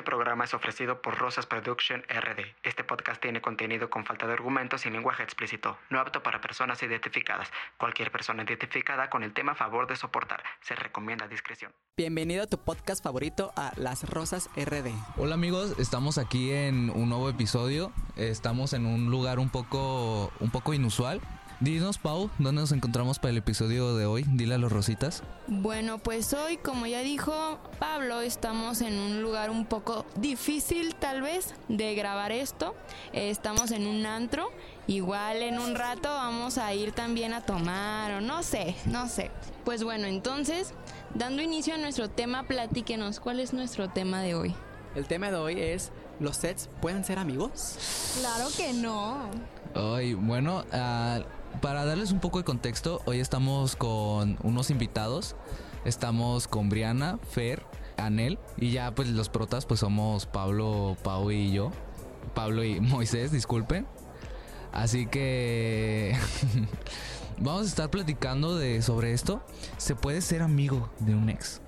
[0.00, 2.56] Este programa es ofrecido por Rosas Production RD.
[2.62, 6.82] Este podcast tiene contenido con falta de argumentos y lenguaje explícito, no apto para personas
[6.82, 7.50] identificadas.
[7.76, 10.42] Cualquier persona identificada con el tema a favor de soportar.
[10.62, 11.70] Se recomienda discreción.
[11.98, 14.90] Bienvenido a tu podcast favorito a Las Rosas RD.
[15.18, 17.92] Hola amigos, estamos aquí en un nuevo episodio.
[18.16, 21.20] Estamos en un lugar un poco, un poco inusual.
[21.60, 24.24] Dinos, Pau, ¿dónde nos encontramos para el episodio de hoy?
[24.30, 25.22] Dile a los rositas.
[25.46, 31.20] Bueno, pues hoy, como ya dijo Pablo, estamos en un lugar un poco difícil tal
[31.20, 32.74] vez de grabar esto.
[33.12, 34.50] Eh, estamos en un antro.
[34.86, 39.30] Igual en un rato vamos a ir también a tomar o no sé, no sé.
[39.66, 40.72] Pues bueno, entonces,
[41.14, 44.54] dando inicio a nuestro tema, platíquenos, ¿cuál es nuestro tema de hoy?
[44.94, 48.16] El tema de hoy es, ¿los sets pueden ser amigos?
[48.18, 49.28] Claro que no.
[49.74, 51.20] Ay, bueno, ah,
[51.60, 55.36] para darles un poco de contexto, hoy estamos con unos invitados.
[55.84, 57.62] Estamos con Briana, Fer,
[57.96, 61.70] Anel y ya pues los protas pues somos Pablo, Pau y yo.
[62.34, 63.86] Pablo y Moisés, disculpen.
[64.72, 66.16] Así que
[67.38, 69.42] vamos a estar platicando de sobre esto.
[69.78, 71.60] ¿Se puede ser amigo de un ex?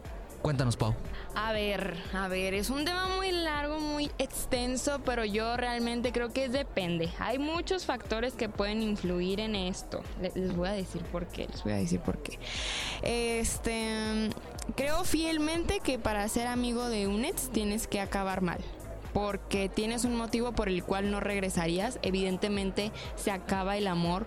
[0.42, 0.94] Cuéntanos, Pau.
[1.36, 3.71] A ver, a ver, es un tema muy largo,
[4.18, 7.10] extenso, pero yo realmente creo que depende.
[7.18, 10.02] Hay muchos factores que pueden influir en esto.
[10.34, 12.38] Les voy a decir por qué, les voy a decir por qué.
[13.02, 14.30] Este,
[14.76, 18.60] creo fielmente que para ser amigo de un ex tienes que acabar mal
[19.12, 24.26] porque tienes un motivo por el cual no regresarías, evidentemente se acaba el amor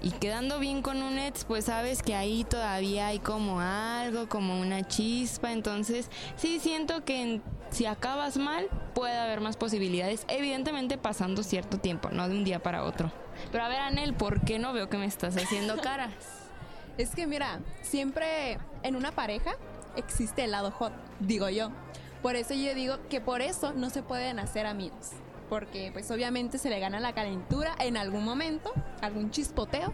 [0.00, 4.60] y quedando bien con un ex, pues sabes que ahí todavía hay como algo, como
[4.60, 5.52] una chispa.
[5.52, 7.40] Entonces, sí siento que
[7.70, 10.24] si acabas mal, puede haber más posibilidades.
[10.28, 13.10] Evidentemente pasando cierto tiempo, no de un día para otro.
[13.50, 16.14] Pero a ver, Anel, ¿por qué no veo que me estás haciendo caras?
[16.96, 19.52] es que mira, siempre en una pareja
[19.94, 21.70] existe el lado hot, digo yo.
[22.22, 25.12] Por eso yo digo que por eso no se pueden hacer amigos
[25.48, 29.92] porque pues obviamente se le gana la calentura en algún momento, algún chispoteo,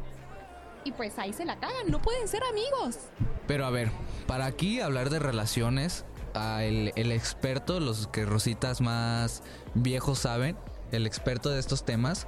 [0.84, 2.98] y pues ahí se la cagan, no pueden ser amigos.
[3.46, 3.90] Pero a ver,
[4.26, 9.42] para aquí hablar de relaciones, el, el experto, los que rositas más
[9.74, 10.56] viejos saben,
[10.92, 12.26] el experto de estos temas,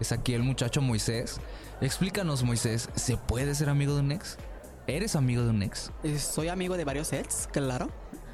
[0.00, 1.40] es aquí el muchacho Moisés.
[1.80, 4.38] Explícanos, Moisés, ¿se puede ser amigo de un ex?
[4.86, 5.90] ¿Eres amigo de un ex?
[6.04, 7.88] Eh, soy amigo de varios ex, claro.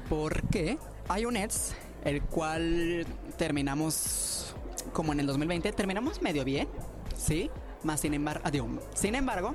[0.09, 1.73] Porque hay un ex
[2.03, 3.05] el cual
[3.37, 4.55] terminamos
[4.91, 6.67] como en el 2020, terminamos medio bien,
[7.17, 7.49] ¿sí?
[7.83, 9.53] Más sin embargo, adiós, sin embargo,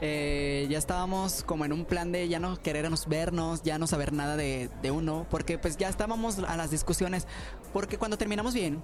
[0.00, 4.12] eh, ya estábamos como en un plan de ya no querernos vernos, ya no saber
[4.12, 7.26] nada de, de, uno, porque pues ya estábamos a las discusiones,
[7.72, 8.82] porque cuando terminamos bien,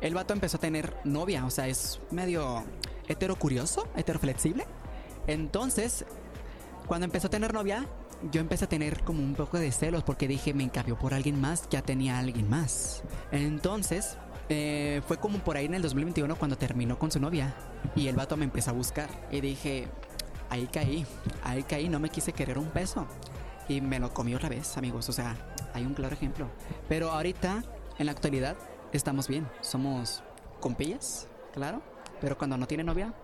[0.00, 2.64] el vato empezó a tener novia, o sea, es medio
[3.08, 4.66] hetero curioso, hetero flexible.
[5.26, 6.04] Entonces,
[6.86, 7.86] cuando empezó a tener novia,
[8.30, 11.40] yo empecé a tener como un poco de celos porque dije, me encabió por alguien
[11.40, 13.02] más, ya tenía alguien más.
[13.30, 14.16] Entonces,
[14.48, 17.54] eh, fue como por ahí en el 2021 cuando terminó con su novia
[17.96, 19.88] y el vato me empezó a buscar y dije,
[20.50, 21.06] ahí caí,
[21.42, 23.06] ahí caí, no me quise querer un peso
[23.68, 25.36] y me lo comí otra vez, amigos, o sea,
[25.72, 26.48] hay un claro ejemplo.
[26.88, 27.64] Pero ahorita,
[27.98, 28.56] en la actualidad,
[28.92, 30.22] estamos bien, somos
[30.60, 31.82] compillas, claro,
[32.20, 33.14] pero cuando no tiene novia,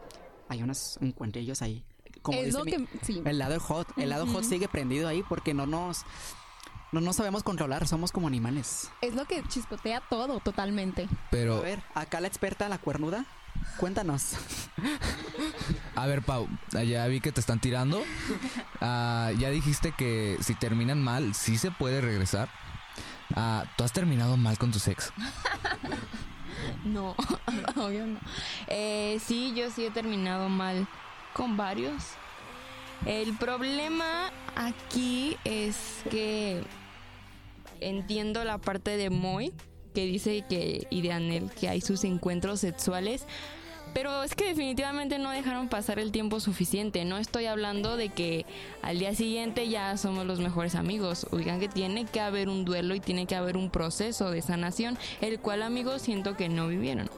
[0.49, 1.85] hay unos encuentrillos ahí
[2.33, 2.87] es lo que,
[3.25, 6.05] el lado hot, el lado hot sigue prendido ahí porque no nos
[6.91, 8.91] no nos sabemos controlar, somos como animales.
[9.03, 11.07] Es lo que chispotea todo totalmente.
[11.31, 13.27] Pero a ver, acá la experta la cuernuda,
[13.79, 14.33] cuéntanos.
[15.95, 17.99] A ver, Pau, ya vi que te están tirando.
[18.81, 22.49] Uh, ya dijiste que si terminan mal, sí se puede regresar.
[23.37, 25.13] Uh, ¿Tú has terminado mal con tu ex?
[26.85, 27.15] No,
[27.77, 28.19] obvio no.
[28.67, 30.89] Eh, sí, yo sí he terminado mal
[31.39, 32.03] con varios.
[33.07, 36.65] El problema aquí es que
[37.81, 39.55] entiendo la parte de Moy
[39.95, 43.25] que dice que y de Anel que hay sus encuentros sexuales,
[43.95, 47.05] pero es que definitivamente no dejaron pasar el tiempo suficiente.
[47.05, 48.47] No estoy hablando de que
[48.83, 51.27] al día siguiente ya somos los mejores amigos.
[51.31, 54.99] Oigan que tiene que haber un duelo y tiene que haber un proceso de sanación,
[55.21, 57.11] el cual amigos siento que no vivieron.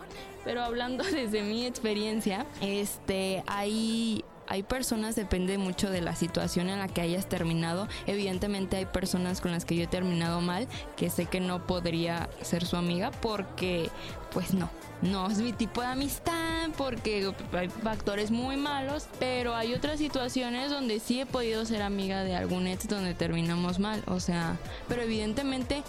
[0.44, 6.80] Pero hablando desde mi experiencia, este, hay hay personas, depende mucho de la situación en
[6.80, 7.86] la que hayas terminado.
[8.06, 10.66] Evidentemente hay personas con las que yo he terminado mal,
[10.96, 13.90] que sé que no podría ser su amiga porque,
[14.32, 14.68] pues no,
[15.02, 20.68] no es mi tipo de amistad porque hay factores muy malos, pero hay otras situaciones
[20.68, 24.58] donde sí he podido ser amiga de algún ex donde terminamos mal, o sea,
[24.88, 25.84] pero evidentemente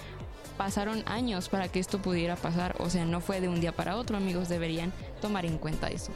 [0.55, 3.95] pasaron años para que esto pudiera pasar, o sea, no fue de un día para
[3.95, 6.11] otro, amigos, deberían tomar en cuenta eso.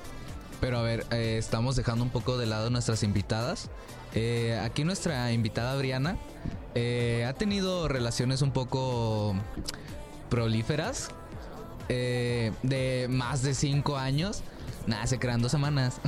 [0.65, 3.69] Pero a ver, eh, estamos dejando un poco de lado nuestras invitadas.
[4.15, 6.17] Eh, aquí nuestra invitada Briana
[6.73, 9.35] eh, ha tenido relaciones un poco
[10.31, 11.09] prolíferas
[11.87, 14.41] de más de cinco años.
[14.87, 16.01] Nada, se crean dos semanas.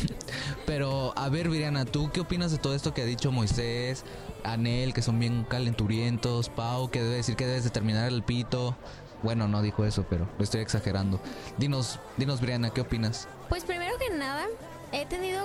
[0.66, 4.06] Pero, a ver, Viriana, ¿tú qué opinas de todo esto que ha dicho Moisés,
[4.44, 8.74] Anel, que son bien calenturientos, Pau, que debe decir que debes de terminar el pito?
[9.22, 11.20] Bueno, no dijo eso, pero lo estoy exagerando.
[11.58, 13.28] Dinos, dinos, Briana, ¿qué opinas?
[13.48, 13.79] Pues primero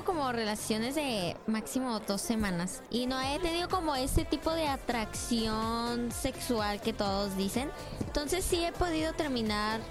[0.06, 6.12] como relaciones de máximo dos semanas y no he tenido como ese tipo de atracción
[6.12, 7.70] sexual que todos dicen.
[8.06, 9.82] Entonces sí he podido terminar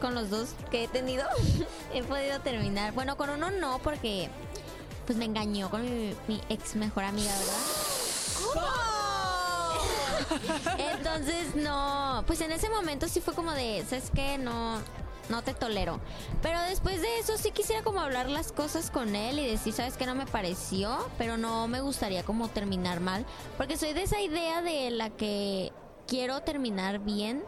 [0.00, 1.26] con los dos que he tenido.
[1.92, 2.92] he podido terminar.
[2.92, 4.30] Bueno, con uno no porque
[5.06, 7.58] pues me engañó con mi, mi ex mejor amiga, ¿verdad?
[10.96, 14.38] Entonces no, pues en ese momento sí fue como de, ¿sabes qué?
[14.38, 14.78] No,
[15.28, 16.00] no te tolero.
[16.42, 19.96] Pero después de eso sí quisiera como hablar las cosas con él y decir, sabes
[19.96, 23.24] que no me pareció, pero no me gustaría como terminar mal,
[23.56, 25.72] porque soy de esa idea de la que
[26.06, 27.42] quiero terminar bien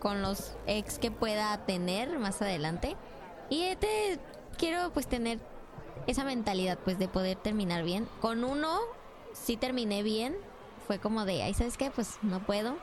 [0.00, 2.96] con los ex que pueda tener más adelante.
[3.48, 4.18] Y este
[4.56, 5.38] quiero pues tener
[6.06, 8.08] esa mentalidad pues de poder terminar bien.
[8.20, 8.80] Con uno
[9.32, 10.36] sí terminé bien,
[10.86, 11.90] fue como de, ay, ¿sabes qué?
[11.90, 12.76] Pues no puedo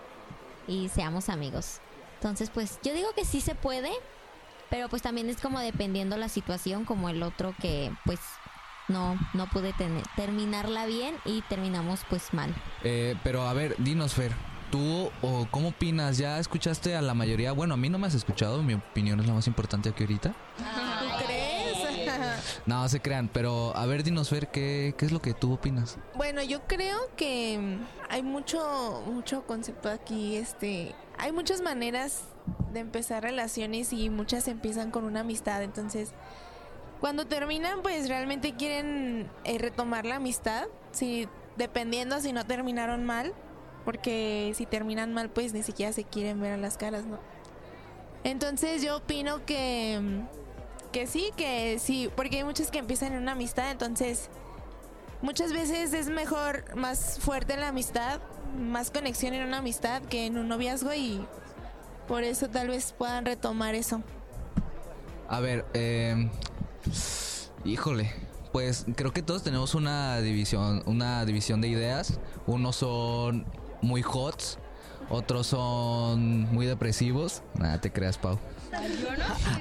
[0.67, 1.79] y seamos amigos.
[2.17, 3.91] Entonces, pues yo digo que sí se puede,
[4.69, 8.19] pero pues también es como dependiendo la situación, como el otro que pues
[8.87, 12.53] no, no pude tener, terminarla bien y terminamos pues mal.
[12.83, 14.31] Eh, pero a ver, dinos, Fer,
[14.71, 16.17] ¿tú o cómo opinas?
[16.17, 17.51] ¿Ya escuchaste a la mayoría?
[17.51, 20.33] Bueno, a mí no me has escuchado, mi opinión es la más importante aquí ahorita.
[20.57, 20.86] ¿Tú crees?
[22.65, 25.97] No, se crean, pero a ver, dinos, Fer, ¿qué, qué es lo que tú opinas?
[26.15, 27.77] Bueno, yo creo que
[28.09, 32.23] hay mucho, mucho concepto aquí, este, hay muchas maneras
[32.73, 36.11] de empezar relaciones y muchas empiezan con una amistad, entonces
[36.99, 43.33] cuando terminan pues realmente quieren eh, retomar la amistad, si dependiendo si no terminaron mal,
[43.85, 47.19] porque si terminan mal pues ni siquiera se quieren ver a las caras, ¿no?
[48.23, 50.01] Entonces yo opino que
[50.91, 54.29] que sí, que sí, porque hay muchos que empiezan en una amistad, entonces
[55.21, 58.19] muchas veces es mejor más fuerte la amistad,
[58.57, 61.25] más conexión en una amistad que en un noviazgo y
[62.07, 64.01] por eso tal vez puedan retomar eso.
[65.29, 66.29] A ver, eh,
[67.65, 68.11] híjole,
[68.51, 72.19] pues creo que todos tenemos una división, una división de ideas.
[72.45, 73.45] Unos son
[73.81, 74.57] muy hots,
[75.09, 77.43] otros son muy depresivos.
[77.55, 78.39] Nada, te creas, Pau.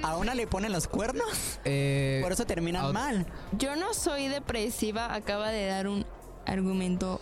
[0.03, 3.27] A una le ponen los cuernos, Eh, por eso terminan mal.
[3.59, 6.05] Yo no soy depresiva, acaba de dar un
[6.45, 7.21] argumento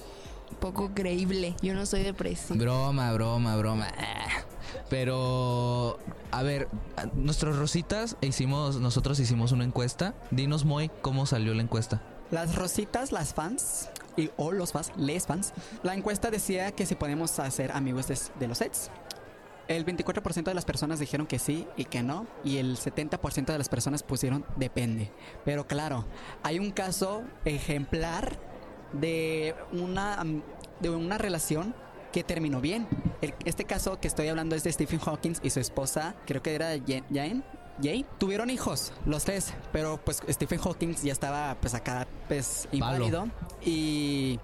[0.61, 1.57] poco creíble.
[1.63, 2.59] Yo no soy depresiva.
[2.59, 3.89] Broma, broma, broma.
[3.99, 4.43] Ah.
[4.91, 5.99] Pero,
[6.31, 6.69] a ver,
[7.15, 10.15] nuestros rositas hicimos, nosotros hicimos una encuesta.
[10.31, 12.03] Dinos, Moy, cómo salió la encuesta.
[12.31, 15.53] Las rositas, las fans, y, o los fans, les fans,
[15.83, 18.91] la encuesta decía que si podemos hacer amigos de, de los sets.
[19.69, 23.59] El 24% de las personas dijeron que sí y que no, y el 70% de
[23.59, 25.11] las personas pusieron depende.
[25.45, 26.05] Pero claro,
[26.43, 28.39] hay un caso ejemplar
[28.93, 30.23] de una,
[30.81, 31.75] de una relación
[32.13, 32.87] que terminó bien.
[33.23, 36.55] El- este caso que estoy hablando es de Stephen Hawking y su esposa, creo que
[36.55, 36.69] era
[37.13, 37.43] Jane.
[37.83, 43.27] Jay tuvieron hijos, los tres, pero pues Stephen Hawking ya estaba pues acá pues inválido
[43.65, 44.39] y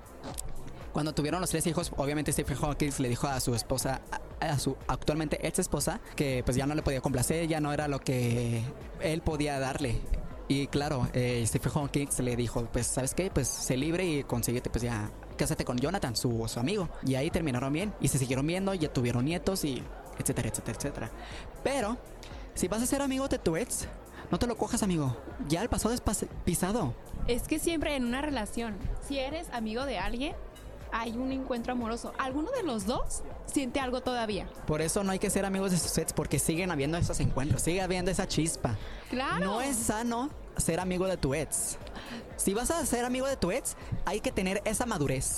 [0.92, 4.00] cuando tuvieron los tres hijos, obviamente Stephen Hawking le dijo a su esposa,
[4.40, 7.88] a, su actualmente ex esposa, que pues ya no le podía complacer, ya no era
[7.88, 8.62] lo que
[9.00, 10.00] él podía darle.
[10.48, 14.68] Y claro, eh, Stephen Hawking le dijo, pues sabes qué, pues sé libre y consíguete
[14.68, 16.88] pues ya, cásate con Jonathan, su, su amigo.
[17.06, 19.82] Y ahí terminaron bien y se siguieron viendo, ya tuvieron nietos y
[20.18, 21.10] etcétera, etcétera, etcétera.
[21.62, 21.96] Pero,
[22.54, 23.86] si vas a ser amigo de tu ex,
[24.32, 25.16] no te lo cojas amigo,
[25.48, 26.94] ya el pasado es pas- pisado.
[27.28, 28.76] Es que siempre en una relación,
[29.06, 30.34] si eres amigo de alguien,
[30.92, 32.12] hay un encuentro amoroso.
[32.18, 34.48] Alguno de los dos siente algo todavía.
[34.66, 37.62] Por eso no hay que ser amigos de sus sets porque siguen habiendo esos encuentros,
[37.62, 38.76] sigue habiendo esa chispa.
[39.08, 39.44] Claro.
[39.44, 41.78] No es sano ser amigo de tu ex.
[42.36, 45.36] Si vas a ser amigo de tu ex, hay que tener esa madurez.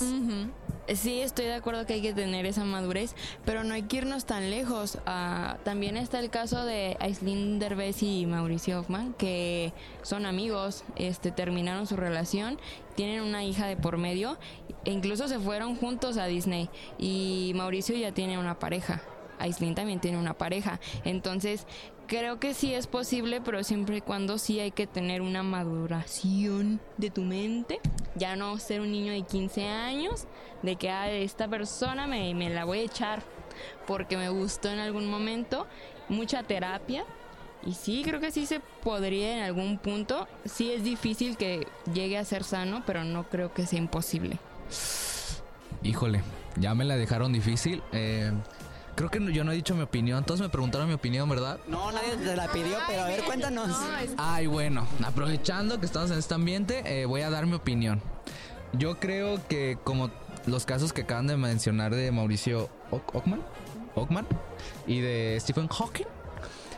[0.87, 4.25] Sí, estoy de acuerdo que hay que tener esa madurez, pero no hay que irnos
[4.25, 4.97] tan lejos.
[5.05, 9.71] Ah, también está el caso de Aislinn Derbez y Mauricio Hoffman, que
[10.01, 12.59] son amigos, este, terminaron su relación,
[12.95, 14.37] tienen una hija de por medio,
[14.83, 16.69] e incluso se fueron juntos a Disney.
[16.99, 19.01] Y Mauricio ya tiene una pareja.
[19.43, 20.79] Aislinn también tiene una pareja.
[21.03, 21.67] Entonces,
[22.07, 26.79] creo que sí es posible, pero siempre y cuando sí hay que tener una maduración
[26.97, 27.79] de tu mente.
[28.15, 30.27] Ya no ser un niño de 15 años,
[30.61, 33.23] de que ah, esta persona me, me la voy a echar
[33.85, 35.67] porque me gustó en algún momento.
[36.09, 37.05] Mucha terapia.
[37.65, 40.27] Y sí, creo que sí se podría en algún punto.
[40.45, 44.37] Sí es difícil que llegue a ser sano, pero no creo que sea imposible.
[45.81, 46.21] Híjole,
[46.57, 47.81] ya me la dejaron difícil.
[47.91, 48.31] Eh,
[48.95, 50.23] Creo que no- yo no he dicho mi opinión.
[50.23, 51.59] Todos me preguntaron mi opinión, ¿verdad?
[51.67, 53.67] No, nadie te la pidió, pero a ver, cuéntanos.
[53.67, 57.53] No, es- Ay, bueno, aprovechando que estamos en este ambiente, eh, voy a dar mi
[57.53, 58.01] opinión.
[58.73, 60.11] Yo creo que como
[60.45, 63.41] los casos que acaban de mencionar de Mauricio Ock- Ockman,
[63.95, 64.27] Ockman
[64.87, 66.05] y de Stephen Hawking,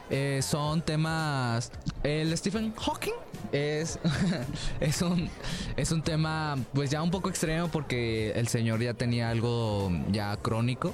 [0.10, 1.72] eh, son temas...
[2.04, 3.14] El Stephen Hawking
[3.52, 3.98] es,
[4.80, 5.30] es, un,
[5.76, 10.38] es un tema pues ya un poco extremo porque el señor ya tenía algo ya
[10.38, 10.94] crónico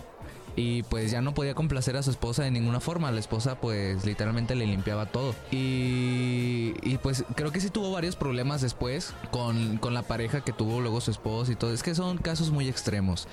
[0.62, 3.12] y pues ya no podía complacer a su esposa de ninguna forma.
[3.12, 5.34] La esposa pues literalmente le limpiaba todo.
[5.50, 10.80] Y, pues creo que sí tuvo varios problemas después con, con la pareja que tuvo
[10.80, 11.74] luego su esposa y todo.
[11.74, 13.28] Es que son casos muy extremos.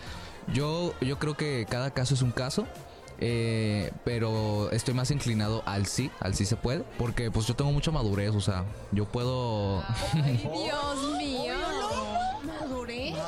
[0.55, 2.67] Yo, yo creo que cada caso es un caso.
[3.21, 7.73] eh, pero estoy más inclinado al sí, al sí se puede, porque pues yo tengo
[7.73, 9.83] mucha madurez, o sea, yo puedo,
[10.15, 11.18] Dios mío.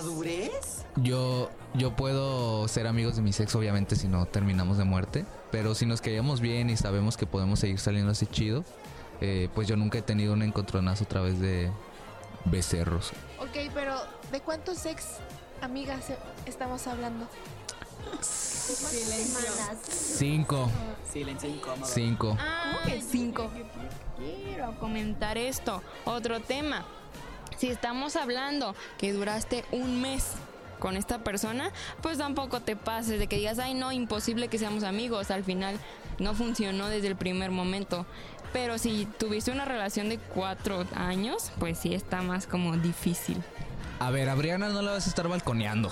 [0.00, 0.85] ¿Madurez?
[0.97, 5.26] Yo, yo puedo ser amigos de mi sexo, obviamente, si no terminamos de muerte.
[5.50, 8.64] Pero si nos queríamos bien y sabemos que podemos seguir saliendo así chido,
[9.21, 11.71] eh, pues yo nunca he tenido un encontronazo a través de
[12.47, 13.11] becerros.
[13.38, 13.97] Ok, pero
[14.33, 15.19] ¿de cuántos ex
[15.61, 16.16] amigas eh,
[16.47, 17.26] estamos hablando?
[19.83, 20.71] Cinco,
[21.12, 21.87] Silencio incómodo.
[21.87, 22.37] cinco.
[22.40, 23.50] Ah, que cinco?
[24.16, 25.83] Quiero comentar esto.
[26.07, 26.87] Otro tema.
[27.57, 30.33] Si estamos hablando que duraste un mes
[30.78, 31.71] con esta persona,
[32.02, 35.30] pues tampoco te pases de que digas, ay no, imposible que seamos amigos.
[35.30, 35.78] Al final
[36.19, 38.07] no funcionó desde el primer momento.
[38.52, 43.40] Pero si tuviste una relación de cuatro años, pues sí está más como difícil.
[44.00, 45.90] A ver, a Briana no la vas a estar balconeando.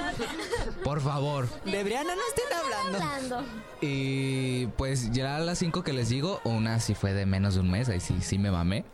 [0.84, 1.48] Por favor.
[1.64, 2.98] De Briana no estén hablando.
[3.04, 3.44] Hablando.
[3.80, 7.70] Y pues ya las cinco que les digo, una sí fue de menos de un
[7.70, 8.84] mes, ahí sí, sí me mamé.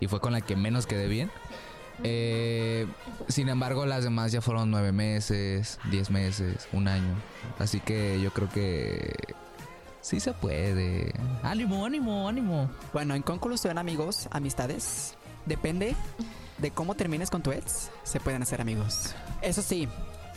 [0.00, 1.30] Y fue con la que menos quedé bien.
[2.02, 2.86] Eh,
[3.28, 7.14] sin embargo, las demás ya fueron nueve meses, diez meses, un año.
[7.58, 9.14] Así que yo creo que
[10.00, 11.12] sí se puede.
[11.42, 12.70] Ánimo, ánimo, ánimo.
[12.92, 15.14] Bueno, en conclusión, amigos, amistades,
[15.46, 15.94] depende
[16.58, 19.14] de cómo termines con tu ex, se pueden hacer amigos.
[19.42, 19.88] Eso sí,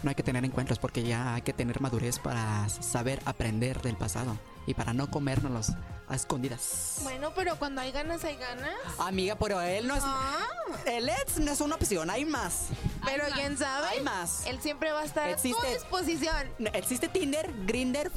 [0.04, 3.96] no hay que tener encuentros porque ya hay que tener madurez para saber aprender del
[3.96, 5.70] pasado y para no comérnoslos
[6.08, 7.00] a escondidas.
[7.04, 8.74] Bueno, pero cuando hay ganas, hay ganas.
[9.00, 10.04] Amiga, pero él no es...
[10.06, 10.40] Ah,
[10.86, 12.68] El ex no es una opción, hay más.
[13.06, 13.88] pero quién sabe.
[13.88, 14.46] Hay más.
[14.46, 16.48] Él siempre va a estar a tu Existe- disposición.
[16.74, 18.12] Existe Tinder, Grinder,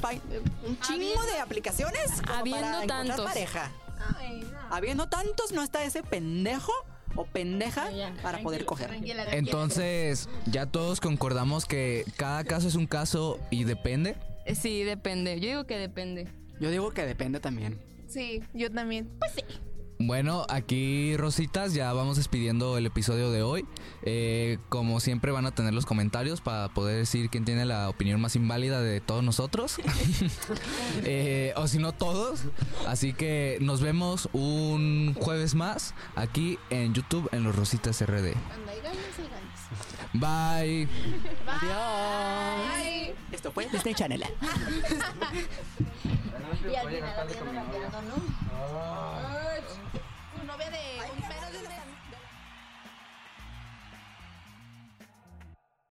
[0.65, 3.25] un chingo de aplicaciones como Habiendo para encontrar tantos.
[3.25, 3.71] pareja.
[4.17, 4.75] Ay, no.
[4.75, 6.71] Habiendo tantos, no está ese pendejo
[7.17, 7.89] o pendeja
[8.21, 8.91] para poder coger.
[9.31, 14.15] Entonces, ya todos concordamos que cada caso es un caso y depende.
[14.45, 15.39] Eh, Sí, depende.
[15.41, 16.27] Yo digo que depende.
[16.59, 17.79] Yo digo que depende también.
[18.07, 19.09] Sí, yo también.
[19.19, 19.43] Pues sí.
[19.99, 23.65] Bueno, aquí Rositas, ya vamos despidiendo el episodio de hoy.
[24.03, 28.21] Eh, como siempre van a tener los comentarios para poder decir quién tiene la opinión
[28.21, 29.77] más inválida de todos nosotros.
[31.03, 32.41] Eh, o si no todos.
[32.85, 38.33] Así que nos vemos un jueves más aquí en YouTube en los Rositas RD.
[38.33, 39.57] Cuando hay ganas, hay ganas.
[40.13, 40.87] Bye.
[41.47, 43.15] Adiós.
[43.31, 44.23] Esto fue Disney Channel.
[46.69, 47.27] Y al final
[48.07, 49.26] ¿no?